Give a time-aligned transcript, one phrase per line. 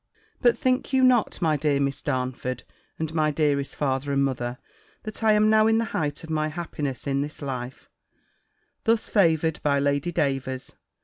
[0.41, 2.63] But think you not, my dear Miss Darnford,
[2.97, 4.57] and my dearest father and mother,
[5.03, 7.87] that I am now in the height of my happiness in this life,
[8.83, 10.73] thus favoured by Lady Davers?